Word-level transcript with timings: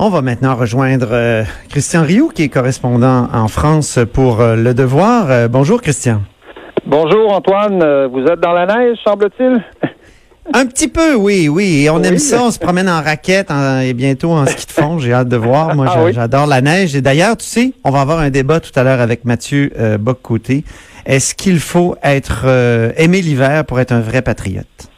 On 0.00 0.10
va 0.10 0.22
maintenant 0.22 0.54
rejoindre 0.54 1.08
euh, 1.10 1.42
Christian 1.70 2.04
Rioux, 2.04 2.30
qui 2.32 2.44
est 2.44 2.48
correspondant 2.48 3.28
en 3.32 3.48
France 3.48 3.98
pour 4.12 4.40
euh, 4.40 4.54
Le 4.54 4.72
Devoir. 4.72 5.28
Euh, 5.28 5.48
bonjour, 5.48 5.82
Christian. 5.82 6.22
Bonjour, 6.86 7.32
Antoine. 7.32 8.06
Vous 8.06 8.20
êtes 8.20 8.38
dans 8.38 8.52
la 8.52 8.66
neige, 8.66 8.96
semble-t-il? 9.02 9.60
Un 10.54 10.66
petit 10.66 10.86
peu, 10.86 11.16
oui, 11.16 11.48
oui. 11.48 11.82
Et 11.82 11.90
on 11.90 12.00
aime 12.04 12.18
ça. 12.18 12.44
On 12.44 12.52
se 12.52 12.60
promène 12.60 12.88
en 12.88 13.02
raquette 13.02 13.50
et 13.82 13.92
bientôt 13.92 14.30
en 14.30 14.46
ski 14.46 14.66
de 14.66 14.70
fond. 14.70 15.00
J'ai 15.00 15.12
hâte 15.12 15.28
de 15.28 15.36
voir. 15.36 15.74
Moi, 15.74 15.86
ah 15.88 16.12
j'adore 16.12 16.46
la 16.46 16.60
neige. 16.60 16.94
Et 16.94 17.00
d'ailleurs, 17.00 17.36
tu 17.36 17.44
sais, 17.44 17.72
on 17.82 17.90
va 17.90 18.00
avoir 18.00 18.20
un 18.20 18.30
débat 18.30 18.60
tout 18.60 18.70
à 18.76 18.84
l'heure 18.84 19.00
avec 19.00 19.24
Mathieu 19.24 19.72
euh, 19.78 19.98
Est-ce 21.06 21.34
qu'il 21.34 21.58
faut 21.58 21.96
être 22.04 22.46
aimer 22.96 23.20
l'hiver 23.20 23.64
pour 23.64 23.80
être 23.80 23.90
un 23.92 24.00
vrai 24.00 24.22
patriote? 24.22 24.88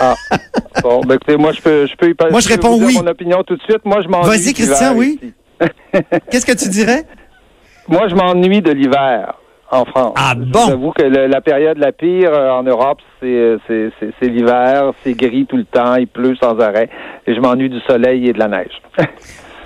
Ah. 0.00 0.14
Bon, 0.82 1.00
ben 1.00 1.16
écoutez, 1.16 1.36
moi 1.36 1.52
je 1.52 1.60
peux, 1.60 1.86
je 1.86 1.96
peux 1.96 2.08
y 2.08 2.14
passer. 2.14 2.30
Moi 2.30 2.40
je 2.40 2.48
réponds 2.48 2.78
oui. 2.80 2.94
Mon 2.94 3.06
opinion 3.06 3.42
tout 3.42 3.56
de 3.56 3.62
suite. 3.62 3.84
Moi 3.84 4.00
je 4.02 4.08
m'ennuie. 4.08 4.28
Vas-y, 4.28 4.54
Christian, 4.54 4.94
oui. 4.94 5.18
Qu'est-ce 6.30 6.46
que 6.46 6.56
tu 6.56 6.68
dirais? 6.68 7.04
Moi 7.88 8.08
je 8.08 8.14
m'ennuie 8.14 8.62
de 8.62 8.70
l'hiver 8.70 9.34
en 9.70 9.84
France. 9.84 10.14
Ah 10.16 10.34
bon? 10.36 10.66
J'avoue 10.66 10.92
que 10.92 11.02
la 11.02 11.40
période 11.40 11.78
la 11.78 11.92
pire 11.92 12.32
euh, 12.32 12.50
en 12.50 12.62
Europe, 12.62 13.00
c'est 13.20 13.58
l'hiver, 14.22 14.92
c'est 15.02 15.14
gris 15.14 15.46
tout 15.46 15.56
le 15.56 15.64
temps, 15.64 15.96
il 15.96 16.06
pleut 16.06 16.36
sans 16.36 16.58
arrêt, 16.58 16.88
et 17.26 17.34
je 17.34 17.40
m'ennuie 17.40 17.68
du 17.68 17.80
soleil 17.80 18.28
et 18.28 18.32
de 18.32 18.38
la 18.38 18.48
neige. 18.48 18.82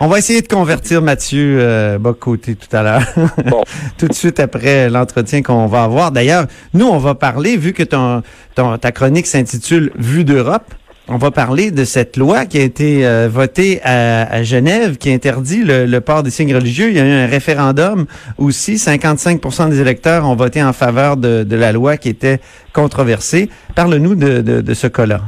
On 0.04 0.08
va 0.08 0.18
essayer 0.18 0.42
de 0.42 0.48
convertir 0.48 1.00
Mathieu 1.00 1.58
euh, 1.60 1.96
côté 2.18 2.56
tout 2.56 2.76
à 2.76 2.82
l'heure. 2.82 3.02
Bon. 3.46 3.62
tout 3.98 4.08
de 4.08 4.12
suite 4.12 4.40
après 4.40 4.90
l'entretien 4.90 5.42
qu'on 5.42 5.66
va 5.66 5.84
avoir. 5.84 6.10
D'ailleurs, 6.10 6.46
nous, 6.74 6.88
on 6.88 6.98
va 6.98 7.14
parler, 7.14 7.56
vu 7.56 7.72
que 7.72 7.84
ton, 7.84 8.20
ta 8.56 8.90
chronique 8.90 9.28
s'intitule 9.28 9.92
Vue 9.94 10.24
d'Europe, 10.24 10.74
on 11.06 11.18
va 11.18 11.30
parler 11.30 11.70
de 11.70 11.84
cette 11.84 12.16
loi 12.16 12.46
qui 12.46 12.58
a 12.58 12.62
été 12.62 13.06
euh, 13.06 13.28
votée 13.30 13.80
à, 13.84 14.42
Genève, 14.42 14.96
qui 14.96 15.12
interdit 15.12 15.62
le, 15.62 16.00
port 16.00 16.24
des 16.24 16.30
signes 16.30 16.56
religieux. 16.56 16.88
Il 16.90 16.96
y 16.96 17.00
a 17.00 17.04
eu 17.04 17.24
un 17.24 17.28
référendum 17.28 18.06
aussi. 18.38 18.78
55 18.78 19.70
des 19.70 19.80
électeurs 19.80 20.26
ont 20.26 20.34
voté 20.34 20.64
en 20.64 20.72
faveur 20.72 21.16
de, 21.16 21.46
la 21.48 21.70
loi 21.70 21.96
qui 21.96 22.08
était 22.08 22.40
controversée. 22.72 23.50
Parle-nous 23.76 24.16
de, 24.16 24.40
de 24.40 24.74
ce 24.74 24.88
cas-là. 24.88 25.20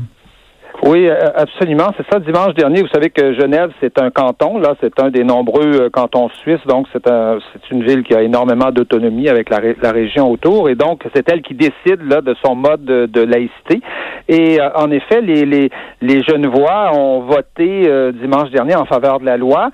Oui, 0.87 1.09
euh, 1.09 1.17
absolument. 1.35 1.87
C'est 1.97 2.05
ça. 2.13 2.21
Dimanche 2.21 2.53
dernier, 2.53 2.83
vous 2.83 2.89
savez 2.89 3.09
que 3.09 3.33
Genève, 3.33 3.71
c'est 3.81 3.99
un 3.99 4.11
canton. 4.11 4.59
Là, 4.59 4.75
c'est 4.83 5.01
un 5.01 5.09
des 5.09 5.25
nombreux 5.25 5.81
euh, 5.81 5.89
cantons 5.89 6.29
suisses. 6.43 6.61
Donc, 6.67 6.87
c'est 6.93 7.11
un, 7.11 7.39
c'est 7.55 7.75
une 7.75 7.83
ville 7.83 8.03
qui 8.03 8.15
a 8.15 8.21
énormément 8.21 8.71
d'autonomie 8.71 9.31
avec 9.31 9.49
la, 9.49 9.61
la, 9.81 9.93
région 9.93 10.31
autour. 10.31 10.69
Et 10.69 10.75
donc, 10.75 11.03
c'est 11.15 11.27
elle 11.31 11.41
qui 11.41 11.55
décide 11.55 12.03
là 12.07 12.21
de 12.21 12.37
son 12.45 12.55
mode 12.55 12.85
de, 12.85 13.21
laïcité. 13.23 13.81
Et 14.29 14.61
euh, 14.61 14.69
en 14.75 14.91
effet, 14.91 15.23
les, 15.23 15.47
les, 15.47 15.71
les 16.03 16.23
Genevois 16.23 16.91
ont 16.95 17.21
voté 17.21 17.91
dimanche 18.21 18.51
dernier 18.51 18.75
en 18.75 18.85
faveur 18.85 19.21
de 19.21 19.25
la 19.25 19.39
loi. 19.39 19.71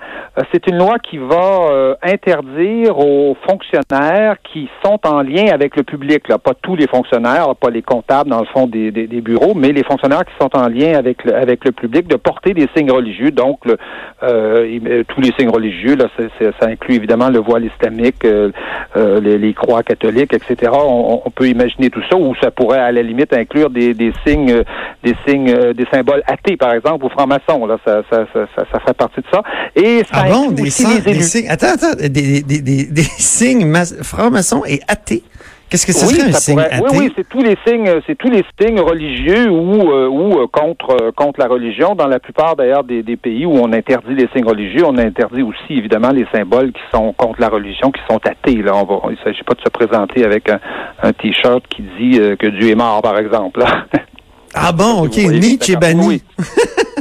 c'est 0.53 0.65
une 0.67 0.77
loi 0.77 0.97
qui 0.99 1.17
va 1.17 1.97
interdire 2.03 2.97
aux 2.97 3.35
fonctionnaires 3.49 4.37
qui 4.43 4.69
sont 4.83 4.99
en 5.05 5.21
lien 5.21 5.47
avec 5.51 5.75
le 5.75 5.83
public. 5.83 6.29
Là, 6.29 6.37
pas 6.37 6.53
tous 6.53 6.77
les 6.77 6.87
fonctionnaires, 6.87 7.53
pas 7.55 7.69
les 7.69 7.81
comptables 7.81 8.29
dans 8.29 8.39
le 8.39 8.45
fond 8.45 8.67
des, 8.67 8.91
des, 8.91 9.07
des 9.07 9.21
bureaux, 9.21 9.53
mais 9.55 9.73
les 9.73 9.83
fonctionnaires 9.83 10.23
qui 10.25 10.33
sont 10.39 10.55
en 10.55 10.67
lien 10.67 11.00
avec 11.01 11.23
le, 11.25 11.35
avec 11.35 11.65
le 11.65 11.71
public 11.71 12.07
de 12.07 12.15
porter 12.15 12.53
des 12.53 12.67
signes 12.75 12.91
religieux. 12.91 13.31
Donc, 13.31 13.65
le, 13.65 13.77
euh, 14.23 15.03
tous 15.07 15.21
les 15.21 15.31
signes 15.37 15.49
religieux, 15.49 15.95
là, 15.95 16.05
ça 16.59 16.67
inclut 16.67 16.95
évidemment 16.95 17.29
le 17.29 17.39
voile 17.39 17.65
islamique, 17.65 18.23
euh, 18.23 18.51
euh, 18.95 19.19
les, 19.19 19.37
les, 19.37 19.53
croix 19.53 19.83
catholiques, 19.83 20.33
etc. 20.33 20.71
On, 20.73 21.21
on, 21.25 21.29
peut 21.31 21.47
imaginer 21.47 21.89
tout 21.89 22.03
ça, 22.09 22.15
ou 22.15 22.33
ça 22.41 22.51
pourrait 22.51 22.79
à 22.79 22.91
la 22.91 23.01
limite 23.01 23.33
inclure 23.33 23.69
des, 23.69 23.93
des 23.93 24.13
signes, 24.25 24.63
des 25.03 25.15
signes, 25.27 25.73
des 25.73 25.87
symboles 25.91 26.23
athées, 26.27 26.57
par 26.57 26.73
exemple, 26.73 27.05
ou 27.05 27.09
francs-maçons. 27.09 27.65
Là, 27.65 27.77
ça, 27.85 28.03
ça, 28.09 28.25
ça, 28.33 28.45
ça, 28.55 28.79
fait 28.79 28.93
partie 28.93 29.21
de 29.21 29.27
ça. 29.31 29.41
Et 29.75 30.03
ça 30.11 30.23
ah 30.25 30.29
bon, 30.29 30.51
des, 30.51 30.69
signes, 30.69 31.49
attends, 31.49 31.73
attends, 31.73 31.95
des, 31.99 32.41
des, 32.41 32.61
des, 32.61 32.85
des 32.85 33.01
signes 33.17 33.73
francs-maçons 34.03 34.63
et 34.67 34.79
athées? 34.87 35.23
Qu'est-ce 35.71 35.85
que 35.85 35.93
ce 35.93 36.05
serait 36.05 36.27
un 36.27 36.33
signe 36.33 36.61
Oui, 36.81 36.89
oui, 36.99 37.13
c'est 37.15 37.29
tous 37.29 37.41
les 37.41 37.57
signes, 37.65 37.89
c'est 38.05 38.17
tous 38.17 38.29
les 38.29 38.43
signes 38.59 38.81
religieux 38.81 39.49
ou 39.49 39.89
euh, 39.89 40.05
ou 40.09 40.41
euh, 40.41 40.47
contre 40.51 41.01
euh, 41.01 41.11
contre 41.15 41.39
la 41.39 41.47
religion. 41.47 41.95
Dans 41.95 42.07
la 42.07 42.19
plupart 42.19 42.57
d'ailleurs 42.57 42.83
des, 42.83 43.03
des, 43.03 43.15
pays 43.15 43.45
où 43.45 43.53
on 43.53 43.71
interdit 43.71 44.13
les 44.13 44.27
signes 44.35 44.45
religieux, 44.45 44.83
on 44.85 44.97
interdit 44.97 45.43
aussi 45.43 45.69
évidemment 45.69 46.09
les 46.09 46.27
symboles 46.35 46.73
qui 46.73 46.81
sont 46.93 47.13
contre 47.13 47.39
la 47.39 47.47
religion, 47.47 47.89
qui 47.89 48.01
sont 48.09 48.19
athées. 48.27 48.61
Là, 48.61 48.75
on 48.75 48.83
va, 48.83 48.99
il 49.11 49.17
s'agit 49.23 49.43
pas 49.43 49.53
de 49.53 49.61
se 49.61 49.69
présenter 49.69 50.25
avec 50.25 50.49
un, 50.49 50.59
un 51.03 51.13
t-shirt 51.13 51.63
qui 51.69 51.83
dit 51.97 52.19
que 52.37 52.47
Dieu 52.47 52.71
est 52.71 52.75
mort, 52.75 53.01
par 53.01 53.17
exemple. 53.17 53.63
Ah 54.53 54.71
bon, 54.71 55.05
ok, 55.05 55.17
Nietzsche 55.17 55.73
est 55.73 55.77
banni. 55.77 56.21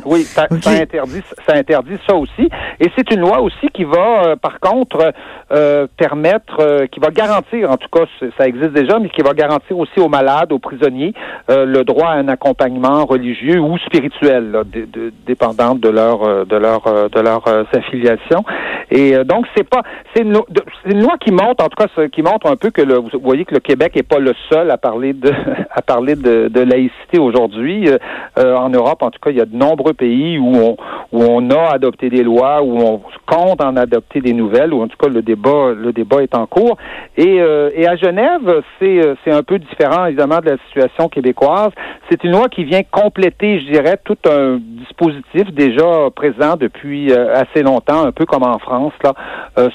Oui, 0.04 0.22
ça, 0.24 0.46
interdit, 0.50 1.22
ça 1.46 1.56
interdit 1.56 1.96
ça 2.08 2.14
aussi. 2.14 2.48
Et 2.78 2.86
c'est 2.96 3.10
une 3.12 3.20
loi 3.20 3.40
aussi 3.40 3.68
qui 3.74 3.84
va, 3.84 4.24
euh, 4.24 4.36
par 4.36 4.60
contre, 4.60 5.12
euh, 5.52 5.86
permettre, 5.96 6.60
euh, 6.60 6.86
qui 6.86 7.00
va 7.00 7.10
garantir, 7.10 7.70
en 7.70 7.76
tout 7.76 7.88
cas, 7.92 8.04
ça 8.38 8.46
existe 8.46 8.72
déjà, 8.72 8.98
mais 8.98 9.08
qui 9.08 9.22
va 9.22 9.34
garantir 9.34 9.76
aussi 9.78 9.98
aux 9.98 10.08
malades, 10.08 10.52
aux 10.52 10.58
prisonniers, 10.58 11.14
le 11.48 11.82
droit 11.82 12.08
à 12.08 12.14
un 12.14 12.28
accompagnement 12.28 13.04
religieux 13.04 13.60
ou 13.60 13.76
spirituel, 13.78 14.50
là, 14.52 14.62
de, 14.64 15.12
dépendant 15.26 15.74
de 15.74 15.88
leur, 15.88 16.46
de 16.46 16.56
leur, 16.56 16.82
de 17.10 17.20
leur 17.20 17.44
affiliation. 17.74 18.44
Et 18.90 19.12
donc, 19.24 19.46
c'est 19.56 19.68
pas, 19.68 19.82
c'est 20.14 20.22
une, 20.22 20.38
une, 20.86 21.02
loi 21.02 21.14
qui 21.20 21.32
montre, 21.32 21.64
en 21.64 21.68
tout 21.68 21.76
cas, 21.76 22.08
qui 22.08 22.22
montre 22.22 22.46
un 22.50 22.56
peu 22.56 22.70
que 22.70 22.82
le, 22.82 22.96
vous 22.96 23.08
voyez 23.22 23.44
que 23.44 23.54
le 23.54 23.60
Québec 23.60 23.92
est 23.96 24.02
pas 24.02 24.18
le 24.18 24.32
seul 24.48 24.70
à 24.70 24.78
parler 24.78 25.12
de, 25.12 25.32
à 25.70 25.82
parler 25.82 26.14
de, 26.14 26.48
de 26.48 26.60
laïcité 26.60 27.18
aujourd'hui. 27.18 27.39
En 27.40 28.68
Europe, 28.70 29.02
en 29.02 29.10
tout 29.10 29.18
cas, 29.20 29.30
il 29.30 29.36
y 29.36 29.40
a 29.40 29.46
de 29.46 29.56
nombreux 29.56 29.94
pays 29.94 30.38
où 30.38 30.54
on, 30.54 30.76
où 31.12 31.22
on 31.22 31.50
a 31.50 31.72
adopté 31.72 32.08
des 32.08 32.22
lois, 32.22 32.62
où 32.62 32.78
on 32.78 33.02
compte 33.26 33.62
en 33.62 33.76
adopter 33.76 34.20
des 34.20 34.32
nouvelles, 34.32 34.72
ou 34.72 34.82
en 34.82 34.88
tout 34.88 34.96
cas 34.96 35.08
le 35.08 35.22
débat, 35.22 35.72
le 35.76 35.92
débat 35.92 36.22
est 36.22 36.34
en 36.34 36.46
cours. 36.46 36.76
Et, 37.16 37.40
euh, 37.40 37.70
à 37.86 37.96
Genève, 37.96 38.62
c'est, 38.78 39.04
euh, 39.04 39.14
c'est 39.24 39.32
un 39.32 39.42
peu 39.42 39.58
différent 39.58 40.06
évidemment 40.06 40.38
de 40.38 40.50
la 40.50 40.56
situation 40.68 41.08
québécoise. 41.08 41.70
C'est 42.08 42.22
une 42.22 42.32
loi 42.32 42.48
qui 42.48 42.64
vient 42.64 42.82
compléter, 42.88 43.60
je 43.60 43.72
dirais, 43.72 43.98
tout 44.04 44.18
un 44.28 44.58
dispositif 44.60 45.52
déjà 45.52 46.10
présent 46.14 46.56
depuis 46.56 47.12
euh, 47.12 47.34
assez 47.34 47.62
longtemps, 47.62 48.04
un 48.04 48.12
peu 48.12 48.26
comme 48.26 48.44
en 48.44 48.58
France 48.58 48.92
là, 49.02 49.14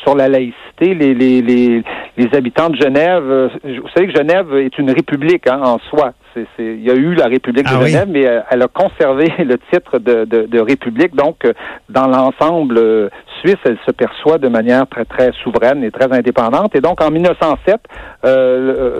sur 0.03 0.15
la 0.15 0.29
laïcité. 0.29 0.93
Les, 0.93 1.13
les, 1.13 1.41
les, 1.41 1.83
les 2.17 2.35
habitants 2.35 2.69
de 2.69 2.75
Genève, 2.75 3.49
vous 3.63 3.87
savez 3.95 4.07
que 4.07 4.17
Genève 4.17 4.53
est 4.55 4.77
une 4.77 4.91
république 4.91 5.47
hein, 5.47 5.61
en 5.63 5.79
soi 5.89 6.13
il 6.59 6.81
y 6.81 6.89
a 6.89 6.93
eu 6.93 7.13
la 7.13 7.25
République 7.25 7.65
de 7.65 7.71
ah 7.75 7.85
Genève, 7.85 8.07
mais 8.09 8.25
euh, 8.25 8.41
elle, 8.49 8.61
a 8.61 8.67
conservé 8.67 9.31
le 9.39 9.57
titre 9.71 9.99
de, 9.99 10.25
de, 10.25 10.59
République. 10.59 11.15
Donc, 11.15 11.45
euh, 11.45 11.53
dans 11.89 12.07
l'ensemble 12.07 12.77
euh, 12.77 13.09
suisse, 13.39 13.57
elle 13.65 13.77
se 13.85 13.91
perçoit 13.91 14.37
de 14.37 14.47
manière 14.47 14.87
très, 14.87 15.05
très 15.05 15.31
souveraine 15.43 15.83
et 15.83 15.91
très 15.91 16.11
indépendante. 16.11 16.75
Et 16.75 16.81
donc, 16.81 17.01
en 17.01 17.11
1907, 17.11 17.81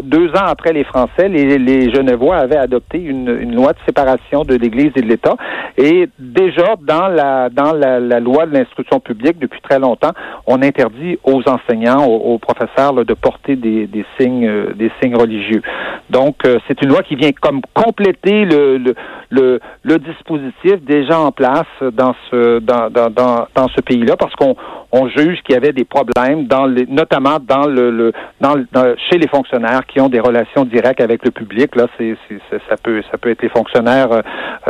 deux 0.03 0.29
ans 0.29 0.45
après 0.47 0.73
les 0.73 0.83
Français, 0.83 1.27
les, 1.27 1.57
les 1.57 1.93
Genevois 1.93 2.37
avaient 2.37 2.57
adopté 2.57 2.99
une, 2.99 3.29
une, 3.29 3.55
loi 3.55 3.73
de 3.73 3.79
séparation 3.85 4.43
de 4.43 4.55
l'Église 4.55 4.91
et 4.95 5.01
de 5.01 5.07
l'État. 5.07 5.35
Et 5.77 6.07
déjà, 6.19 6.75
dans 6.81 7.07
la, 7.07 7.49
dans 7.49 7.73
la, 7.73 7.99
la 7.99 8.19
loi 8.19 8.45
de 8.45 8.53
l'instruction 8.53 8.99
publique, 8.99 9.39
depuis 9.39 9.61
très 9.61 9.79
longtemps, 9.79 10.11
on 10.45 10.61
interdit 10.61 11.17
aux 11.23 11.41
enseignants, 11.47 12.05
aux, 12.05 12.37
professeurs, 12.37 12.93
de 12.93 13.13
porter 13.13 13.55
des, 13.55 13.87
des 13.87 14.05
signes, 14.19 14.73
des 14.75 14.91
signes 15.01 15.15
religieux. 15.15 15.61
Donc, 16.09 16.35
c'est 16.67 16.81
une 16.81 16.89
loi 16.89 17.01
qui 17.01 17.15
vient 17.15 17.24
comme 17.33 17.61
compléter 17.73 18.45
le, 18.45 18.95
le, 19.29 19.59
dispositif 19.99 20.83
déjà 20.83 21.19
en 21.19 21.31
place 21.31 21.65
dans 21.93 22.13
ce 22.29 22.59
dans, 22.59 22.89
dans, 22.89 23.09
dans, 23.09 23.67
ce 23.69 23.81
pays-là 23.81 24.15
parce 24.17 24.33
qu'on 24.35 24.55
on 24.91 25.07
juge 25.07 25.41
qu'il 25.43 25.53
y 25.53 25.57
avait 25.57 25.73
des 25.73 25.85
problèmes 25.85 26.45
dans 26.47 26.65
les, 26.65 26.85
notamment 26.85 27.37
dans 27.39 27.65
le, 27.67 27.91
le 27.91 28.13
dans, 28.41 28.55
chez 29.09 29.17
les 29.17 29.27
fonctionnaires 29.27 29.85
qui 29.87 29.99
ont 29.99 30.09
des 30.09 30.19
relations 30.19 30.65
directes 30.65 31.01
avec 31.01 31.23
le 31.25 31.31
public 31.31 31.75
là 31.75 31.87
c'est, 31.97 32.15
ça 32.69 32.75
peut 32.81 33.01
ça 33.11 33.17
peut 33.17 33.31
être 33.31 33.41
les 33.41 33.49
fonctionnaires 33.49 34.11
euh, 34.11 34.21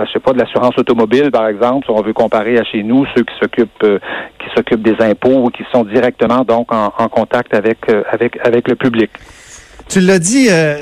je 0.06 0.12
sais 0.14 0.20
pas 0.20 0.34
de 0.34 0.40
l'assurance 0.40 0.78
automobile 0.78 1.32
par 1.32 1.48
exemple 1.48 1.86
si 1.86 1.92
on 1.92 2.02
veut 2.02 2.14
comparer 2.14 2.58
à 2.58 2.64
chez 2.64 2.84
nous 2.84 3.06
ceux 3.16 3.24
qui 3.24 3.36
s'occupent 3.42 3.84
euh, 3.84 4.00
qui 4.40 4.48
s'occupent 4.56 4.84
des 4.84 5.04
impôts 5.04 5.44
ou 5.46 5.50
qui 5.50 5.64
sont 5.74 5.84
directement 5.84 6.44
donc 6.44 6.74
en, 6.74 6.94
en 6.98 7.08
contact 7.10 7.54
avec 7.54 7.90
euh, 7.90 8.04
avec 8.12 8.38
avec 8.46 8.68
le 8.68 8.76
public. 8.76 9.12
Tu 9.88 10.02
l'as 10.02 10.20
dit, 10.20 10.48
euh, 10.50 10.78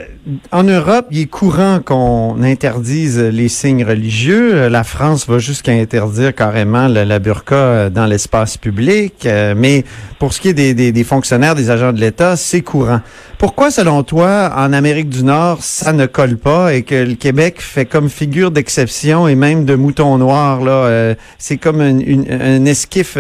en 0.52 0.64
Europe, 0.64 1.08
il 1.12 1.20
est 1.20 1.26
courant 1.26 1.82
qu'on 1.84 2.42
interdise 2.42 3.20
les 3.20 3.50
signes 3.50 3.84
religieux. 3.84 4.70
La 4.70 4.86
France 4.86 5.28
va 5.28 5.40
jusqu'à 5.40 5.74
interdire 5.74 6.34
carrément 6.34 6.88
la, 6.88 7.20
burqa 7.20 7.56
euh, 7.56 7.90
dans 7.90 8.06
l'espace 8.06 8.56
public. 8.56 9.26
Euh, 9.26 9.54
mais 9.58 9.84
pour 10.20 10.34
ce 10.34 10.40
qui 10.40 10.48
est 10.48 10.54
des, 10.54 10.74
des, 10.74 10.94
des 10.94 11.04
fonctionnaires, 11.04 11.54
des 11.54 11.70
agents 11.70 11.92
de 11.92 12.00
l'État, 12.00 12.38
c'est 12.38 12.62
courant. 12.62 13.02
Pourquoi, 13.38 13.72
selon 13.72 14.04
toi, 14.04 14.54
en 14.56 14.72
Amérique 14.72 15.10
du 15.10 15.24
Nord, 15.26 15.62
ça 15.62 15.92
ne 15.92 16.06
colle 16.06 16.38
pas 16.38 16.74
et 16.74 16.84
que 16.84 16.96
le 16.96 17.16
Québec 17.16 17.58
fait 17.60 17.86
comme 17.86 18.10
figure 18.10 18.52
d'exception 18.52 19.28
et 19.28 19.36
même 19.36 19.66
de 19.66 19.76
mouton 19.76 20.18
noir 20.18 20.62
là 20.62 21.14
C'est 21.38 21.58
comme 21.58 21.82
un 21.82 22.66
esquif 22.66 23.18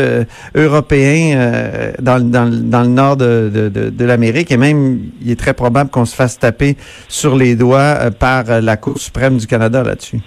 européen 0.56 1.92
dans, 2.02 2.24
dans, 2.26 2.50
dans, 2.50 2.84
le 2.84 2.88
nord 2.88 3.18
de, 3.18 3.52
de, 3.54 3.68
de, 3.68 3.90
de 3.90 4.06
l'Amérique 4.06 4.50
et 4.52 4.58
même 4.58 5.00
il 5.22 5.30
est 5.30 5.40
très 5.40 5.54
probable 5.64 5.90
qu'on 5.90 6.04
se 6.04 6.14
fasse 6.14 6.38
taper 6.38 6.76
sur 7.08 7.38
les 7.38 7.56
doigts 7.56 7.96
euh, 7.96 8.12
par 8.12 8.44
euh, 8.50 8.60
la 8.60 8.76
Cour 8.76 8.98
suprême 8.98 9.38
du 9.38 9.48
Canada 9.48 9.82
là-dessus. 9.82 10.20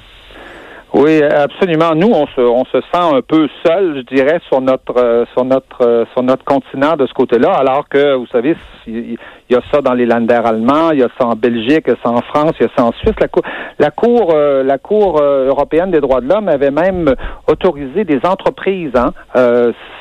Oui, 0.94 1.22
absolument. 1.22 1.94
Nous, 1.94 2.08
on 2.08 2.26
se, 2.28 2.40
on 2.40 2.64
se 2.64 2.80
sent 2.80 3.06
un 3.18 3.20
peu 3.20 3.46
seul, 3.62 3.96
je 3.98 4.14
dirais, 4.14 4.40
sur 4.48 4.62
notre, 4.62 4.96
euh, 4.96 5.26
sur 5.34 5.44
notre, 5.44 6.06
sur 6.14 6.22
notre 6.22 6.44
continent 6.44 6.96
de 6.96 7.06
ce 7.06 7.12
côté-là, 7.12 7.52
alors 7.52 7.86
que, 7.86 8.14
vous 8.14 8.26
savez, 8.28 8.56
il 8.86 9.16
y 9.50 9.54
a 9.54 9.60
ça 9.72 9.80
dans 9.80 9.94
les 9.94 10.06
Länder 10.06 10.40
allemands, 10.44 10.90
il 10.92 11.00
y 11.00 11.02
a 11.02 11.08
ça 11.18 11.26
en 11.26 11.34
Belgique, 11.34 11.84
il 11.86 11.90
y 11.90 11.92
a 11.92 11.96
ça 12.02 12.10
en 12.10 12.22
France, 12.22 12.52
il 12.60 12.64
y 12.64 12.66
a 12.66 12.72
ça 12.76 12.84
en 12.84 12.92
Suisse. 12.92 13.14
La 13.20 13.28
Cour, 13.28 13.42
la 13.78 13.90
Cour, 13.90 14.32
euh, 14.34 14.76
cour 14.82 15.20
européenne 15.20 15.90
des 15.90 16.00
droits 16.00 16.20
de 16.20 16.28
l'homme 16.28 16.48
avait 16.48 16.70
même 16.70 17.14
autorisé 17.48 18.04
des 18.04 18.20
entreprises, 18.24 18.92
hein, 18.94 19.12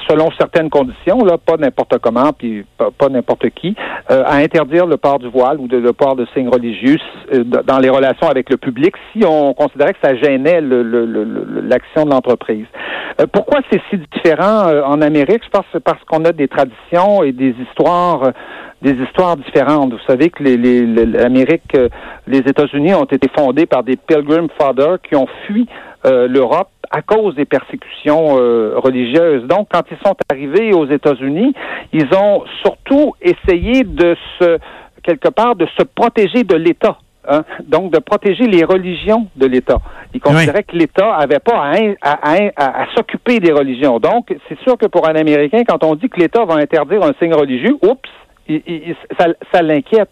selon 0.07 0.29
certaines 0.37 0.69
conditions, 0.69 1.23
là, 1.23 1.37
pas 1.37 1.57
n'importe 1.57 1.97
comment, 1.99 2.31
puis 2.33 2.65
pas, 2.77 3.09
n'importe 3.09 3.49
qui, 3.51 3.75
à 4.09 4.35
interdire 4.35 4.85
le 4.85 4.97
port 4.97 5.19
du 5.19 5.29
voile 5.29 5.59
ou 5.59 5.67
le 5.67 5.93
port 5.93 6.15
de 6.15 6.25
signes 6.33 6.49
religieux 6.49 6.97
dans 7.31 7.79
les 7.79 7.89
relations 7.89 8.27
avec 8.27 8.49
le 8.49 8.57
public 8.57 8.93
si 9.11 9.23
on 9.25 9.53
considérait 9.53 9.93
que 9.93 9.99
ça 10.03 10.15
gênait 10.15 10.61
le 10.61 10.83
l'action 11.67 12.05
de 12.05 12.11
l'entreprise. 12.11 12.65
Euh, 13.19 13.25
pourquoi 13.31 13.61
c'est 13.71 13.81
si 13.89 13.97
différent 13.97 14.67
euh, 14.67 14.83
en 14.83 15.01
Amérique? 15.01 15.43
Je 15.45 15.49
pense 15.49 15.63
que 15.63 15.73
c'est 15.73 15.83
parce 15.83 16.03
qu'on 16.05 16.25
a 16.25 16.31
des 16.31 16.47
traditions 16.47 17.23
et 17.23 17.31
des 17.31 17.55
histoires 17.67 18.23
euh, 18.23 18.31
des 18.81 18.92
histoires 18.92 19.38
différentes. 19.38 19.94
Vous 19.94 20.06
savez 20.07 20.30
que 20.30 20.44
les, 20.44 20.57
l'Amérique, 21.06 21.75
les 22.27 22.39
États-Unis 22.39 22.94
ont 22.94 23.06
été 23.06 23.27
fondés 23.36 23.66
par 23.66 23.83
des 23.83 23.95
Pilgrim 23.95 24.48
Fathers 24.60 25.01
qui 25.01 25.16
ont 25.16 25.27
fui 25.45 25.68
l'Europe 26.04 26.69
à 26.92 27.01
cause 27.01 27.33
des 27.33 27.45
persécutions 27.45 28.36
religieuses. 28.36 29.44
Donc, 29.45 29.69
quand 29.72 29.81
ils 29.89 29.98
sont 30.06 30.16
arrivés 30.31 30.72
aux 30.72 30.86
États-Unis, 30.86 31.56
ils 31.94 32.07
ont 32.16 32.44
surtout 32.62 33.16
essayé 33.22 33.83
de 33.83 34.16
se 34.39 34.60
quelque 35.06 35.30
part 35.30 35.56
de 35.56 35.68
se 35.78 35.83
protéger 35.83 36.44
de 36.44 36.56
l'État. 36.56 36.98
Hein, 37.28 37.44
donc 37.63 37.92
de 37.92 37.98
protéger 37.98 38.45
les 38.45 38.63
religions 38.63 39.28
de 39.36 39.48
l'État. 39.48 39.80
Il 40.13 40.19
considérait 40.19 40.62
que 40.62 40.75
l'État 40.75 41.16
avait 41.16 41.39
pas 41.39 41.71
à, 42.04 42.86
s'occuper 42.95 43.39
des 43.39 43.51
religions. 43.51 44.00
Donc, 44.00 44.36
c'est 44.48 44.60
sûr 44.60 44.78
que 44.78 44.86
pour 44.86 45.10
un 45.10 45.16
Américain, 45.16 45.63
quand 45.68 45.83
on 45.83 45.95
dit 45.95 46.07
que 46.07 46.19
l'État 46.19 46.45
va 46.45 46.56
interdire 46.56 47.01
un 47.01 47.13
signe 47.19 47.33
religieux, 47.33 47.78
oups, 47.81 48.10
ça, 49.18 49.62
l'inquiète. 49.62 50.09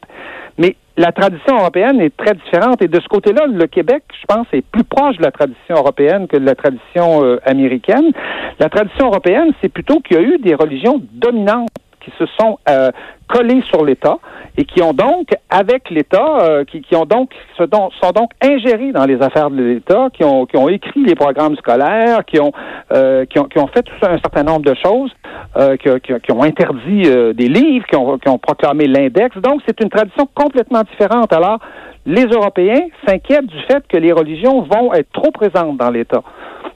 Mais 0.57 0.75
la 0.97 1.11
tradition 1.11 1.57
européenne 1.57 1.99
est 1.99 2.15
très 2.15 2.33
différente 2.35 2.81
et 2.81 2.87
de 2.87 2.99
ce 2.99 3.07
côté-là, 3.07 3.47
le 3.47 3.65
Québec, 3.67 4.03
je 4.19 4.25
pense, 4.27 4.45
est 4.53 4.61
plus 4.61 4.83
proche 4.83 5.17
de 5.17 5.23
la 5.23 5.31
tradition 5.31 5.75
européenne 5.75 6.27
que 6.27 6.37
de 6.37 6.45
la 6.45 6.55
tradition 6.55 7.23
euh, 7.23 7.39
américaine. 7.45 8.11
La 8.59 8.69
tradition 8.69 9.07
européenne, 9.07 9.51
c'est 9.61 9.69
plutôt 9.69 9.99
qu'il 9.99 10.17
y 10.17 10.19
a 10.19 10.23
eu 10.23 10.37
des 10.37 10.53
religions 10.53 11.01
dominantes 11.11 11.69
qui 12.03 12.11
se 12.17 12.25
sont 12.39 12.59
euh, 12.69 12.91
collés 13.27 13.63
sur 13.69 13.83
l'État 13.83 14.17
et 14.57 14.65
qui 14.65 14.81
ont 14.83 14.93
donc, 14.93 15.29
avec 15.49 15.89
l'État, 15.89 16.41
euh, 16.41 16.63
qui, 16.65 16.81
qui, 16.81 16.95
ont 16.95 17.05
donc 17.05 17.31
sont 17.57 18.11
donc 18.11 18.31
ingérés 18.41 18.91
dans 18.91 19.05
les 19.05 19.21
affaires 19.21 19.49
de 19.49 19.63
l'État, 19.63 20.09
qui 20.13 20.23
ont, 20.23 20.45
qui 20.45 20.57
ont 20.57 20.69
écrit 20.69 21.03
les 21.03 21.15
programmes 21.15 21.55
scolaires, 21.55 22.23
qui 22.25 22.39
ont, 22.39 22.51
euh, 22.91 23.25
qui 23.25 23.39
ont, 23.39 23.45
qui 23.45 23.57
ont 23.57 23.67
fait 23.67 23.81
tout 23.81 23.93
un 24.03 24.19
certain 24.19 24.43
nombre 24.43 24.63
de 24.63 24.75
choses, 24.75 25.11
euh, 25.57 25.75
qui, 25.77 25.89
qui, 26.01 26.13
qui, 26.19 26.31
ont 26.31 26.43
interdit 26.43 27.03
des 27.33 27.47
livres, 27.47 27.85
qui 27.87 27.95
ont, 27.95 28.17
qui 28.19 28.29
ont 28.29 28.37
proclamé 28.37 28.85
l'index. 28.85 29.35
Donc, 29.37 29.61
c'est 29.65 29.79
une 29.81 29.89
tradition 29.89 30.27
complètement 30.35 30.83
différente. 30.83 31.33
Alors, 31.33 31.59
les 32.05 32.25
Européens 32.25 32.81
s'inquiètent 33.07 33.47
du 33.47 33.59
fait 33.61 33.83
que 33.87 33.97
les 33.97 34.11
religions 34.11 34.61
vont 34.61 34.93
être 34.93 35.11
trop 35.13 35.31
présentes 35.31 35.77
dans 35.77 35.89
l'État. 35.89 36.21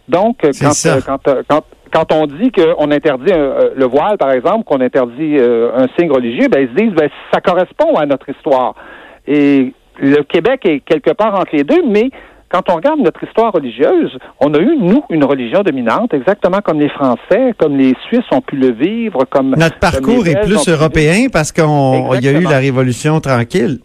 Donc, 0.08 0.38
quand, 0.42 1.00
quand, 1.06 1.44
quand, 1.50 1.64
quand 1.92 2.12
on 2.12 2.28
dit 2.28 2.52
qu'on 2.52 2.92
interdit 2.92 3.32
euh, 3.32 3.72
le 3.76 3.86
voile, 3.86 4.18
par 4.18 4.32
exemple, 4.32 4.64
qu'on 4.64 4.82
interdit 4.82 5.38
euh, 5.38 5.72
un 5.76 5.88
signe 5.98 6.12
religieux, 6.12 6.48
ben, 6.50 6.62
ils 6.62 6.70
se 6.70 6.84
disent 6.84 6.96
ben, 6.96 7.10
ça 7.34 7.42
correspond 7.42 7.96
à 7.96 8.06
notre 8.06 8.30
histoire. 8.30 8.76
Et 9.28 9.74
le 10.00 10.24
Québec 10.24 10.62
est 10.66 10.80
quelque 10.80 11.12
part 11.12 11.36
entre 11.36 11.56
les 11.56 11.64
deux, 11.64 11.84
mais 11.88 12.10
quand 12.50 12.62
on 12.70 12.76
regarde 12.76 13.00
notre 13.00 13.24
histoire 13.24 13.52
religieuse, 13.52 14.18
on 14.40 14.54
a 14.54 14.60
eu, 14.60 14.78
nous, 14.80 15.04
une 15.10 15.26
religion 15.26 15.64
dominante, 15.64 16.14
exactement 16.14 16.60
comme 16.64 16.80
les 16.80 16.90
Français, 16.90 17.54
comme 17.58 17.76
les 17.76 17.94
Suisses 18.08 18.26
ont 18.32 18.42
pu 18.42 18.56
le 18.56 18.72
vivre, 18.72 19.26
comme... 19.30 19.56
Notre 19.58 19.80
parcours 19.80 20.26
est 20.28 20.42
plus 20.42 20.68
européen 20.70 21.28
parce 21.32 21.52
qu'il 21.52 21.64
y 22.22 22.28
a 22.28 22.32
eu 22.32 22.44
la 22.44 22.60
Révolution 22.60 23.20
tranquille. 23.20 23.80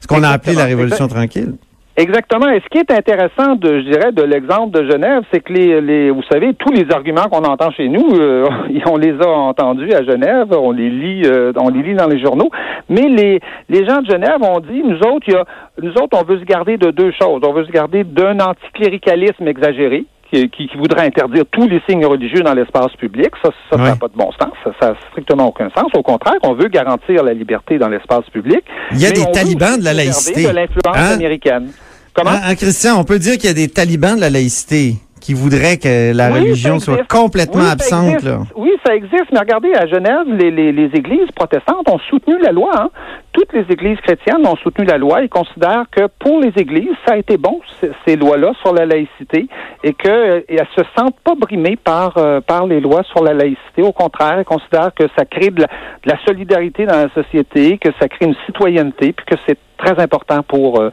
Ce 0.00 0.06
qu'on 0.06 0.22
a 0.22 0.30
appelé 0.30 0.56
la 0.56 0.64
Révolution 0.64 1.08
tranquille. 1.08 1.56
Exactement. 2.00 2.48
Et 2.48 2.60
ce 2.60 2.68
qui 2.70 2.78
est 2.78 2.90
intéressant, 2.90 3.56
de, 3.56 3.80
je 3.80 3.90
dirais, 3.90 4.12
de 4.12 4.22
l'exemple 4.22 4.70
de 4.70 4.90
Genève, 4.90 5.22
c'est 5.30 5.40
que 5.40 5.52
les, 5.52 5.82
les, 5.82 6.10
vous 6.10 6.22
savez, 6.32 6.54
tous 6.54 6.72
les 6.72 6.90
arguments 6.90 7.28
qu'on 7.30 7.44
entend 7.44 7.70
chez 7.72 7.88
nous, 7.88 8.14
euh, 8.14 8.46
on 8.86 8.96
les 8.96 9.12
a 9.20 9.28
entendus 9.28 9.92
à 9.92 10.02
Genève, 10.02 10.46
on 10.50 10.70
les 10.70 10.88
lit, 10.88 11.22
euh, 11.26 11.52
on 11.56 11.68
les 11.68 11.82
lit 11.82 11.94
dans 11.94 12.08
les 12.08 12.18
journaux. 12.18 12.50
Mais 12.88 13.06
les, 13.06 13.40
les 13.68 13.86
gens 13.86 14.00
de 14.00 14.06
Genève 14.06 14.40
ont 14.40 14.60
dit, 14.60 14.82
nous 14.82 14.98
autres, 15.00 15.28
y 15.28 15.34
a, 15.34 15.44
nous 15.82 15.92
autres, 15.92 16.18
on 16.18 16.24
veut 16.24 16.38
se 16.38 16.44
garder 16.44 16.78
de 16.78 16.90
deux 16.90 17.12
choses. 17.20 17.42
On 17.44 17.52
veut 17.52 17.66
se 17.66 17.70
garder 17.70 18.02
d'un 18.04 18.40
anticléricalisme 18.40 19.46
exagéré, 19.46 20.06
qui, 20.32 20.48
qui, 20.48 20.70
voudrait 20.78 21.06
interdire 21.06 21.44
tous 21.50 21.68
les 21.68 21.82
signes 21.88 22.06
religieux 22.06 22.40
dans 22.40 22.54
l'espace 22.54 22.92
public. 22.92 23.30
Ça, 23.42 23.50
ça 23.70 23.76
n'a 23.76 23.96
pas 23.96 24.08
de 24.08 24.16
bon 24.16 24.30
sens. 24.40 24.52
Ça 24.80 24.90
n'a 24.90 24.94
strictement 25.10 25.48
aucun 25.48 25.68
sens. 25.76 25.88
Au 25.92 26.02
contraire, 26.02 26.38
on 26.44 26.54
veut 26.54 26.68
garantir 26.68 27.24
la 27.24 27.34
liberté 27.34 27.78
dans 27.78 27.88
l'espace 27.88 28.24
public. 28.32 28.60
Il 28.92 29.00
y 29.00 29.06
a 29.06 29.10
des 29.10 29.30
talibans 29.32 29.78
de 29.78 29.84
la 29.84 29.92
laïcité. 29.92 30.44
de 30.44 30.54
l'influence 30.54 30.96
hein? 30.96 31.14
américaine. 31.14 31.70
Comment? 32.14 32.30
Hein, 32.30 32.54
Christian, 32.54 32.98
on 32.98 33.04
peut 33.04 33.18
dire 33.18 33.34
qu'il 33.34 33.46
y 33.46 33.50
a 33.50 33.54
des 33.54 33.68
talibans 33.68 34.16
de 34.16 34.20
la 34.20 34.30
laïcité 34.30 34.94
qui 35.20 35.34
voudraient 35.34 35.76
que 35.76 36.14
la 36.14 36.30
religion 36.30 36.78
soit 36.78 37.06
complètement 37.06 37.68
absente. 37.68 38.22
Là. 38.22 38.38
Oui, 38.56 38.70
ça 38.84 38.94
existe, 38.94 39.26
mais 39.32 39.38
regardez, 39.38 39.72
à 39.74 39.86
Genève, 39.86 40.26
les, 40.26 40.50
les, 40.50 40.72
les 40.72 40.90
églises 40.94 41.30
protestantes 41.36 41.86
ont 41.90 41.98
soutenu 42.08 42.38
la 42.40 42.52
loi. 42.52 42.70
Hein. 42.74 42.90
Toutes 43.32 43.52
les 43.52 43.66
églises 43.70 43.98
chrétiennes 43.98 44.46
ont 44.46 44.56
soutenu 44.56 44.86
la 44.86 44.96
loi 44.96 45.22
et 45.22 45.28
considèrent 45.28 45.84
que 45.90 46.08
pour 46.18 46.40
les 46.40 46.52
églises, 46.56 46.96
ça 47.06 47.14
a 47.14 47.16
été 47.18 47.36
bon, 47.36 47.60
ces 48.06 48.16
lois-là 48.16 48.52
sur 48.62 48.72
la 48.72 48.86
laïcité, 48.86 49.46
et 49.84 49.92
qu'elles 49.92 50.44
ne 50.50 50.82
se 50.82 50.88
sentent 50.98 51.20
pas 51.22 51.34
brimées 51.36 51.76
par, 51.76 52.16
euh, 52.16 52.40
par 52.40 52.66
les 52.66 52.80
lois 52.80 53.02
sur 53.04 53.22
la 53.22 53.34
laïcité. 53.34 53.82
Au 53.82 53.92
contraire, 53.92 54.38
elles 54.38 54.44
considèrent 54.46 54.92
que 54.94 55.04
ça 55.16 55.26
crée 55.26 55.50
de 55.50 55.60
la, 55.60 55.66
de 55.66 56.10
la 56.10 56.18
solidarité 56.24 56.86
dans 56.86 56.96
la 56.96 57.10
société, 57.10 57.76
que 57.76 57.90
ça 58.00 58.08
crée 58.08 58.24
une 58.24 58.36
citoyenneté, 58.46 59.12
puis 59.12 59.26
que 59.26 59.36
c'est 59.46 59.58
très 59.76 60.02
important 60.02 60.42
pour, 60.42 60.80
euh, 60.80 60.90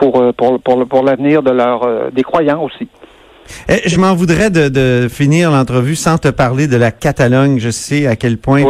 pour, 0.00 0.20
euh, 0.20 0.32
pour, 0.32 0.60
pour, 0.60 0.86
pour 0.88 1.02
l'avenir 1.04 1.42
de 1.42 1.50
leur, 1.50 2.10
des 2.10 2.22
croyants 2.22 2.62
aussi. 2.64 2.88
Eh, 3.68 3.88
je 3.88 3.98
m'en 3.98 4.14
voudrais 4.14 4.50
de, 4.50 4.68
de 4.68 5.08
finir 5.08 5.50
l'entrevue 5.50 5.96
sans 5.96 6.18
te 6.18 6.28
parler 6.28 6.66
de 6.66 6.76
la 6.76 6.90
Catalogne. 6.90 7.58
Je 7.58 7.70
sais 7.70 8.06
à 8.06 8.16
quel 8.16 8.38
point 8.38 8.64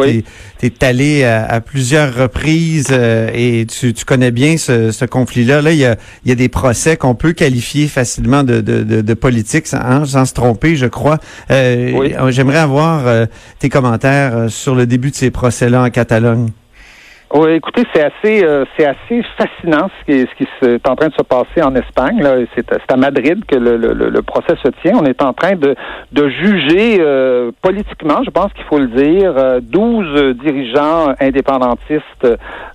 tu 0.59 0.65
es, 0.65 0.83
allé 0.83 1.23
à, 1.23 1.61
plusieurs 1.61 2.13
reprises 2.15 2.89
euh, 2.91 3.29
et 3.33 3.65
tu, 3.65 3.93
tu, 3.93 4.05
connais 4.05 4.31
bien 4.31 4.57
ce, 4.57 4.91
ce 4.91 5.05
conflit-là. 5.05 5.61
Là, 5.61 5.71
il 5.71 5.79
y 5.79 5.85
a, 5.85 5.95
il 6.25 6.29
y 6.29 6.31
a 6.31 6.35
des 6.35 6.49
procès 6.49 6.97
qu'on 6.97 7.15
peut 7.15 7.33
qualifier 7.33 7.87
facilement 7.87 8.43
de, 8.43 8.61
de, 8.61 8.83
de, 8.83 9.01
de 9.01 9.13
politique, 9.13 9.67
sans, 9.67 10.05
sans, 10.05 10.25
se 10.25 10.33
tromper, 10.33 10.75
je 10.75 10.87
crois. 10.87 11.17
Euh, 11.49 12.29
J'aimerais 12.29 12.59
avoir 12.59 13.07
euh, 13.07 13.25
tes 13.59 13.69
commentaires 13.69 14.37
euh, 14.37 14.47
sur 14.49 14.75
le 14.75 14.85
début 14.85 15.11
de 15.11 15.15
ces 15.15 15.31
procès-là 15.31 15.83
en 15.83 15.89
Catalogne. 15.89 16.49
Oui, 17.33 17.51
écoutez, 17.51 17.83
c'est 17.93 18.03
assez, 18.03 18.43
euh, 18.43 18.65
c'est 18.75 18.85
assez 18.85 19.23
fascinant 19.37 19.89
ce 19.99 20.11
qui, 20.11 20.27
ce 20.29 20.35
qui 20.35 20.65
est 20.65 20.89
en 20.89 20.95
train 20.97 21.07
de 21.07 21.13
se 21.13 21.23
passer 21.23 21.63
en 21.63 21.73
Espagne. 21.75 22.21
Là. 22.21 22.35
C'est, 22.53 22.69
à 22.91 22.97
Madrid 22.97 23.45
que 23.47 23.55
le, 23.55 23.77
le, 23.77 23.93
le, 23.93 24.21
procès 24.21 24.53
se 24.61 24.67
tient. 24.81 24.97
On 24.99 25.05
est 25.05 25.21
en 25.21 25.31
train 25.31 25.55
de, 25.55 25.73
de 26.11 26.29
juger 26.29 26.97
euh, 26.99 27.51
politiquement, 27.61 28.21
je 28.25 28.31
pense 28.31 28.51
qu'il 28.51 28.65
faut 28.65 28.79
le 28.79 28.87
dire, 28.87 29.33
euh, 29.37 29.61
12 29.61 30.35
dirigeants 30.43 31.13
indépendantistes 31.21 32.27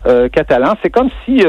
euh, 0.06 0.28
catalans. 0.30 0.74
C'est 0.82 0.90
comme 0.90 1.10
si 1.26 1.44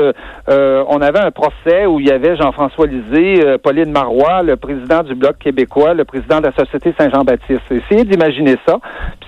on 0.48 1.02
avait 1.02 1.20
un 1.20 1.32
procès 1.32 1.86
où 1.86 2.02
il 2.02 2.08
y 2.08 2.12
avait 2.12 2.36
Jean-François 2.36 2.88
Lisée, 2.88 3.58
Pauline 3.64 3.92
Marois, 3.92 4.44
le 4.44 4.58
président 4.58 5.04
du 5.04 5.16
Bloc 5.16 5.38
québécois, 5.38 5.94
le 5.94 6.04
président 6.04 6.42
de 6.42 6.48
la 6.48 6.54
Société 6.54 6.94
Saint-Jean-Baptiste. 6.98 7.62
Essayez 7.72 8.04
d'imaginer 8.04 8.58
ça. 8.68 8.80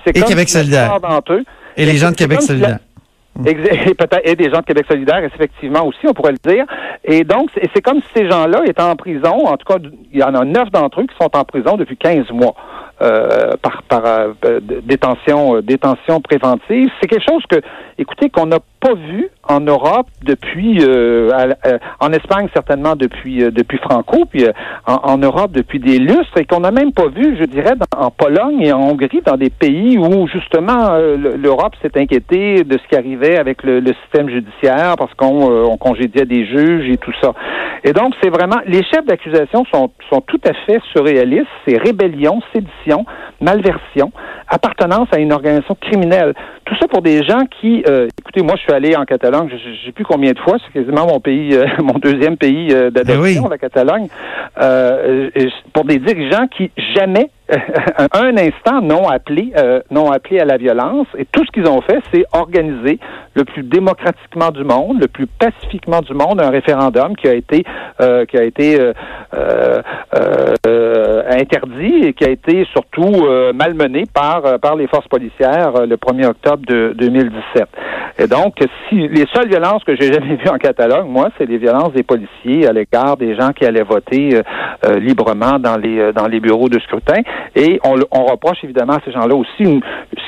c'est 0.04 0.16
Et 0.16 0.20
Québec 0.20 0.50
solidaire. 0.50 0.98
Et 1.76 1.86
les 1.86 1.96
gens 1.96 2.10
de 2.10 2.16
Québec 2.16 2.42
solidaire. 2.42 2.78
Et 3.46 3.94
peut-être 3.94 4.20
et 4.24 4.34
des 4.34 4.50
gens 4.50 4.58
de 4.58 4.64
Québec 4.64 4.86
solidaire, 4.88 5.22
effectivement 5.24 5.86
aussi, 5.86 6.06
on 6.06 6.12
pourrait 6.12 6.32
le 6.32 6.50
dire. 6.50 6.66
Et 7.04 7.24
donc, 7.24 7.50
c'est 7.74 7.80
comme 7.80 8.00
si 8.00 8.08
ces 8.14 8.28
gens-là 8.28 8.62
étaient 8.66 8.82
en 8.82 8.96
prison. 8.96 9.46
En 9.46 9.56
tout 9.56 9.66
cas, 9.66 9.78
il 10.12 10.18
y 10.18 10.22
en 10.22 10.34
a 10.34 10.44
neuf 10.44 10.70
d'entre 10.70 11.00
eux 11.00 11.06
qui 11.06 11.16
sont 11.20 11.30
en 11.34 11.44
prison 11.44 11.76
depuis 11.76 11.96
15 11.96 12.30
mois. 12.32 12.54
Euh, 13.02 13.56
par, 13.62 13.82
par 13.84 14.02
euh, 14.04 14.60
détention, 14.60 15.56
euh, 15.56 15.62
détention 15.62 16.20
préventive. 16.20 16.90
C'est 17.00 17.08
quelque 17.08 17.24
chose 17.26 17.42
que, 17.48 17.62
écoutez, 17.96 18.28
qu'on 18.28 18.44
n'a 18.44 18.58
pas 18.78 18.92
vu 18.92 19.30
en 19.50 19.60
Europe 19.60 20.06
depuis, 20.22 20.78
en 22.00 22.12
Espagne 22.12 22.48
certainement 22.54 22.94
depuis 22.96 23.38
depuis 23.38 23.78
Franco, 23.78 24.24
puis 24.30 24.44
en, 24.86 25.18
Europe 25.18 25.52
depuis 25.52 25.80
des 25.80 25.98
lustres, 25.98 26.38
et 26.38 26.44
qu'on 26.44 26.60
n'a 26.60 26.70
même 26.70 26.92
pas 26.92 27.08
vu, 27.08 27.36
je 27.38 27.44
dirais, 27.44 27.74
en 27.96 28.10
Pologne 28.10 28.62
et 28.62 28.72
en 28.72 28.80
Hongrie, 28.80 29.22
dans 29.24 29.36
des 29.36 29.50
pays 29.50 29.98
où 29.98 30.26
justement 30.28 30.96
l'Europe 30.96 31.74
s'est 31.82 31.96
inquiétée 31.96 32.64
de 32.64 32.78
ce 32.78 32.88
qui 32.88 32.96
arrivait 32.96 33.38
avec 33.38 33.62
le, 33.62 33.82
système 34.04 34.30
judiciaire 34.30 34.94
parce 34.96 35.12
qu'on 35.14 35.64
on 35.64 35.76
congédiait 35.76 36.24
des 36.24 36.46
juges 36.46 36.88
et 36.88 36.96
tout 36.96 37.12
ça. 37.20 37.32
Et 37.82 37.92
donc, 37.92 38.14
c'est 38.22 38.30
vraiment 38.30 38.60
les 38.66 38.84
chefs 38.84 39.04
d'accusation 39.06 39.64
sont 39.72 39.90
sont 40.08 40.20
tout 40.20 40.40
à 40.46 40.52
fait 40.66 40.80
surréalistes. 40.92 41.46
C'est 41.66 41.76
rébellion, 41.76 42.40
sédition 42.52 43.04
malversion, 43.40 44.12
appartenance 44.48 45.08
à 45.12 45.18
une 45.18 45.32
organisation 45.32 45.76
criminelle. 45.80 46.34
Tout 46.70 46.76
ça 46.80 46.86
pour 46.86 47.02
des 47.02 47.24
gens 47.24 47.46
qui, 47.60 47.82
euh, 47.88 48.06
écoutez, 48.20 48.42
moi 48.42 48.54
je 48.54 48.62
suis 48.62 48.72
allé 48.72 48.94
en 48.94 49.04
Catalogne, 49.04 49.48
je, 49.50 49.56
je 49.56 49.86
sais 49.86 49.92
plus 49.92 50.04
combien 50.04 50.30
de 50.30 50.38
fois, 50.38 50.56
c'est 50.64 50.72
quasiment 50.72 51.04
mon 51.04 51.18
pays, 51.18 51.52
euh, 51.52 51.66
mon 51.82 51.98
deuxième 51.98 52.36
pays 52.36 52.68
d'adoption, 52.68 53.48
la 53.48 53.58
Catalogne, 53.58 54.06
pour 55.74 55.84
des 55.84 55.98
dirigeants 55.98 56.46
qui 56.46 56.70
jamais 56.94 57.28
un 58.12 58.36
instant 58.36 58.80
n'ont 58.80 59.08
appelé, 59.08 59.52
euh, 59.56 59.80
n'ont 59.90 60.10
appelé 60.10 60.40
à 60.40 60.44
la 60.44 60.56
violence. 60.56 61.06
Et 61.18 61.24
tout 61.24 61.44
ce 61.44 61.50
qu'ils 61.50 61.68
ont 61.68 61.80
fait, 61.82 61.98
c'est 62.12 62.24
organiser 62.32 62.98
le 63.34 63.44
plus 63.44 63.62
démocratiquement 63.62 64.50
du 64.50 64.64
monde, 64.64 65.00
le 65.00 65.08
plus 65.08 65.26
pacifiquement 65.26 66.00
du 66.00 66.14
monde, 66.14 66.40
un 66.40 66.50
référendum 66.50 67.16
qui 67.16 67.28
a 67.28 67.34
été, 67.34 67.64
euh, 68.00 68.24
qui 68.24 68.36
a 68.36 68.44
été 68.44 68.78
euh, 69.34 69.82
interdit 71.30 72.06
et 72.06 72.12
qui 72.12 72.24
a 72.24 72.30
été 72.30 72.66
surtout 72.72 73.26
malmené 73.54 74.04
par 74.12 74.58
par 74.60 74.76
les 74.76 74.86
forces 74.88 75.08
policières 75.08 75.86
le 75.86 75.96
1er 75.96 76.26
octobre 76.26 76.64
de 76.66 76.94
2017. 76.96 77.68
Et 78.18 78.26
donc, 78.26 78.56
si 78.88 79.08
les 79.08 79.26
seules 79.32 79.48
violences 79.48 79.84
que 79.84 79.94
j'ai 79.96 80.12
jamais 80.12 80.36
vues 80.36 80.48
en 80.50 80.58
Catalogne, 80.58 81.08
moi, 81.08 81.28
c'est 81.38 81.46
les 81.46 81.58
violences 81.58 81.92
des 81.92 82.02
policiers 82.02 82.66
à 82.66 82.72
l'égard 82.72 83.16
des 83.16 83.34
gens 83.36 83.52
qui 83.52 83.64
allaient 83.64 83.82
voter 83.82 84.40
librement 84.98 85.58
dans 85.58 85.76
les 85.76 86.12
dans 86.12 86.26
les 86.26 86.40
bureaux 86.40 86.68
de 86.68 86.78
scrutin. 86.80 87.22
Et 87.56 87.80
on, 87.84 87.96
on 88.10 88.24
reproche 88.26 88.58
évidemment 88.62 88.94
à 88.94 89.00
ces 89.04 89.12
gens-là 89.12 89.34
aussi 89.34 89.80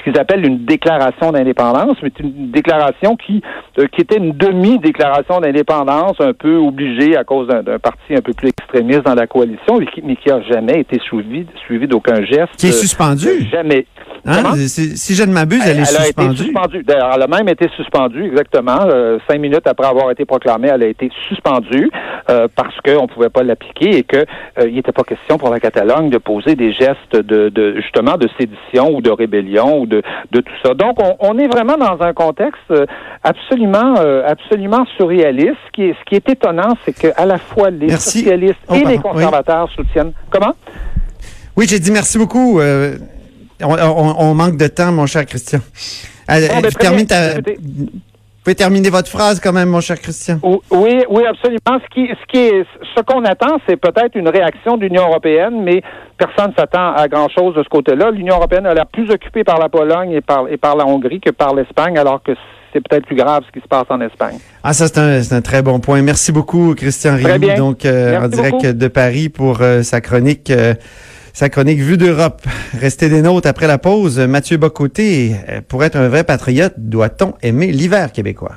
ce 0.03 0.11
qu'ils 0.11 0.19
appellent 0.19 0.45
une 0.45 0.65
déclaration 0.65 1.33
d'indépendance, 1.33 1.97
mais 2.03 2.11
une 2.21 2.51
déclaration 2.51 3.17
qui, 3.17 3.43
euh, 3.79 3.87
qui 3.87 4.01
était 4.01 4.17
une 4.17 4.33
demi-déclaration 4.33 5.41
d'indépendance, 5.41 6.21
un 6.21 6.33
peu 6.33 6.57
obligée 6.57 7.17
à 7.17 7.25
cause 7.25 7.49
d'un 7.49 7.79
parti 7.79 8.15
un 8.15 8.21
peu 8.21 8.33
plus 8.33 8.49
extrémiste 8.49 9.03
dans 9.03 9.15
la 9.15 9.27
coalition, 9.27 9.79
mais 9.79 9.87
qui, 9.87 10.03
mais 10.03 10.17
qui 10.17 10.31
a 10.31 10.41
jamais 10.43 10.81
été 10.81 10.99
suivi, 11.01 11.47
suivi 11.67 11.87
d'aucun 11.87 12.25
geste. 12.25 12.57
Qui 12.57 12.69
est 12.69 12.73
suspendu? 12.73 13.29
jamais. 13.51 13.87
Hein? 14.25 14.55
Si 14.57 15.15
je 15.15 15.25
ne 15.25 15.33
m'abuse, 15.33 15.63
elle, 15.67 15.81
est 15.81 15.85
suspendue. 15.85 16.13
Elle 16.17 16.27
a 16.27 16.33
été 16.33 16.37
suspendue. 16.45 16.85
elle 16.87 17.23
a 17.23 17.27
même 17.27 17.49
été 17.49 17.69
suspendue, 17.77 18.27
exactement. 18.27 18.79
Euh, 18.87 19.19
cinq 19.29 19.41
minutes 19.41 19.67
après 19.67 19.87
avoir 19.87 20.11
été 20.13 20.25
proclamée, 20.25 20.69
elle 20.73 20.85
a 20.85 20.87
été 20.87 21.11
suspendue 21.29 21.91
euh, 22.31 22.47
parce 22.55 22.75
qu'on 22.85 23.03
ne 23.03 23.07
pouvait 23.09 23.31
pas 23.31 23.43
l'appliquer 23.43 23.99
et 23.99 24.03
qu'il 24.05 24.25
euh, 24.61 24.71
n'était 24.71 24.93
pas 24.93 25.03
question 25.03 25.39
pour 25.39 25.51
la 25.51 25.59
Catalogne 25.59 26.09
de 26.09 26.19
poser 26.19 26.55
des 26.55 26.73
gestes 26.73 27.17
de, 27.17 27.49
de, 27.49 27.81
justement 27.81 28.17
de 28.17 28.29
sédition 28.39 28.95
ou 28.95 29.01
de 29.01 29.11
rébellion 29.11 29.81
ou 29.81 29.87
de, 29.87 30.03
de 30.31 30.41
tout 30.41 30.55
ça. 30.65 30.75
Donc, 30.75 31.03
on, 31.03 31.17
on 31.19 31.39
est 31.39 31.49
vraiment 31.49 31.77
dans 31.77 32.01
un 32.01 32.13
contexte 32.13 32.61
euh, 32.71 32.87
absolument 33.25 33.95
absolument 34.27 34.85
surréaliste. 34.97 35.57
Ce 35.67 35.73
qui 35.73 35.83
est, 35.85 35.95
ce 35.99 36.05
qui 36.05 36.15
est 36.15 36.29
étonnant, 36.29 36.77
c'est 36.85 36.93
qu'à 36.93 37.25
la 37.25 37.39
fois 37.39 37.71
les 37.71 37.91
socialistes 37.91 38.57
oh, 38.69 38.75
et 38.75 38.85
les 38.85 38.99
conservateurs 38.99 39.69
soutiennent. 39.75 40.13
Comment? 40.31 40.53
Oui, 41.57 41.67
j'ai 41.69 41.79
dit 41.79 41.91
merci 41.91 42.19
beaucoup. 42.19 42.61
On, 43.63 44.35
manque 44.35 44.57
de 44.57 44.67
temps, 44.67 44.93
mon 44.93 45.07
cher 45.07 45.27
Christian. 45.27 45.61
Euh, 46.31 46.49
ben, 46.63 46.71
termine 46.71 47.07
Vous 47.07 48.45
pouvez 48.45 48.55
terminer 48.55 48.91
votre 48.91 49.09
phrase 49.09 49.41
quand 49.41 49.53
même, 49.53 49.69
mon 49.69 49.81
cher 49.81 50.01
Christian. 50.01 50.39
Oui, 50.43 51.03
oui, 51.09 51.23
absolument. 51.29 51.81
Ce 51.83 51.95
qui, 51.95 52.09
ce 52.09 52.27
qui 52.31 52.39
est, 52.39 52.65
ce 52.97 53.03
qu'on 53.03 53.25
attend, 53.25 53.59
c'est 53.69 53.77
peut-être 53.77 54.15
une 54.15 54.29
réaction 54.29 54.77
de 54.77 54.83
l'Union 54.83 55.03
européenne, 55.03 55.63
mais 55.63 55.83
personne 56.19 56.51
ne 56.51 56.55
s'attend 56.55 56.93
à 56.95 57.09
grand 57.09 57.29
chose 57.29 57.55
de 57.55 57.63
ce 57.63 57.69
côté-là. 57.69 58.11
L'Union 58.11 58.37
européenne 58.37 58.67
a 58.67 58.75
l'air 58.75 58.87
plus 58.87 59.11
occupée 59.11 59.45
par 59.45 59.59
la 59.59 59.69
Pologne 59.69 60.13
et 60.13 60.21
par, 60.21 60.49
et 60.49 60.57
par 60.57 60.77
la 60.77 60.87
Hongrie 60.87 61.21
que 61.21 61.31
par 61.31 61.55
l'Espagne, 61.55 61.99
alors 61.99 62.23
que 62.23 62.33
c'est 62.73 62.81
peut-être 62.81 63.07
plus 63.07 63.17
grave 63.17 63.43
ce 63.47 63.53
qui 63.53 63.63
se 63.63 63.69
passe 63.69 63.87
en 63.91 64.01
Espagne. 64.01 64.39
Ah, 64.65 64.73
ça, 64.73 64.89
c'est 64.89 64.99
un, 64.99 65.37
un, 65.37 65.41
très 65.43 65.63
bon 65.63 65.79
point. 65.79 66.01
Merci 66.03 66.33
beaucoup, 66.33 66.75
Christian 66.75 67.17
Rioux, 67.17 67.57
donc 67.57 67.85
euh, 67.85 68.21
en 68.21 68.29
direct 68.29 68.67
de 68.67 68.89
Paris 68.89 69.29
pour 69.29 69.61
euh, 69.61 69.83
sa 69.83 70.01
chronique 70.01 70.51
sa 71.33 71.49
chronique 71.49 71.81
Vue 71.81 71.97
d'Europe. 71.97 72.43
Restez 72.81 73.09
des 73.09 73.23
nôtres 73.23 73.49
après 73.49 73.67
la 73.67 73.79
pause. 73.79 74.19
Mathieu 74.19 74.57
Bocoté, 74.57 75.37
pour 75.69 75.85
être 75.85 75.97
un 75.97 76.09
vrai 76.09 76.25
patriote, 76.25 76.75
doit-on 76.77 77.35
aimer 77.43 77.73
l'hiver 77.73 78.13
québécois? 78.13 78.57